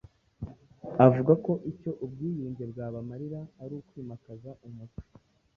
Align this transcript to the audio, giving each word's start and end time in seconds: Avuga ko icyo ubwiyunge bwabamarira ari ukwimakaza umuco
Avuga 1.05 1.33
ko 1.45 1.51
icyo 1.71 1.91
ubwiyunge 2.05 2.63
bwabamarira 2.71 3.39
ari 3.63 3.73
ukwimakaza 3.81 4.51
umuco 4.67 5.01